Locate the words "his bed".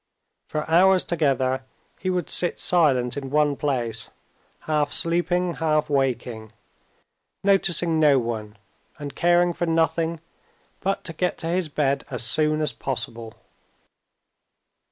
11.49-12.03